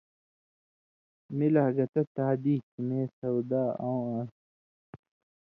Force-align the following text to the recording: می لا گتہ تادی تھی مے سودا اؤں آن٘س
می 1.35 1.47
لا 1.53 1.65
گتہ 1.75 2.01
تادی 2.15 2.55
تھی 2.67 2.79
مے 2.87 3.01
سودا 3.17 3.63
اؤں 3.83 4.01
آن٘س 4.17 4.31